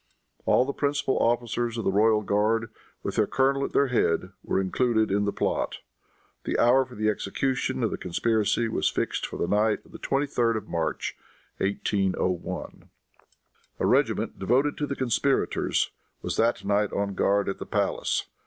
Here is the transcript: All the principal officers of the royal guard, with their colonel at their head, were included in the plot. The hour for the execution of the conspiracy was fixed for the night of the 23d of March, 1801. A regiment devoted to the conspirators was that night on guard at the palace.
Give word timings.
All 0.47 0.65
the 0.65 0.73
principal 0.73 1.19
officers 1.19 1.77
of 1.77 1.83
the 1.85 1.91
royal 1.91 2.23
guard, 2.23 2.71
with 3.03 3.17
their 3.17 3.27
colonel 3.27 3.63
at 3.63 3.71
their 3.71 3.89
head, 3.89 4.31
were 4.43 4.59
included 4.59 5.11
in 5.11 5.25
the 5.25 5.31
plot. 5.31 5.77
The 6.43 6.57
hour 6.57 6.85
for 6.87 6.95
the 6.95 7.07
execution 7.07 7.83
of 7.83 7.91
the 7.91 7.99
conspiracy 7.99 8.67
was 8.67 8.89
fixed 8.89 9.27
for 9.27 9.37
the 9.37 9.45
night 9.45 9.85
of 9.85 9.91
the 9.91 9.99
23d 9.99 10.57
of 10.57 10.67
March, 10.67 11.15
1801. 11.59 12.89
A 13.79 13.85
regiment 13.85 14.39
devoted 14.39 14.75
to 14.79 14.87
the 14.87 14.95
conspirators 14.95 15.91
was 16.23 16.35
that 16.35 16.65
night 16.65 16.91
on 16.91 17.13
guard 17.13 17.47
at 17.47 17.59
the 17.59 17.67
palace. 17.67 18.25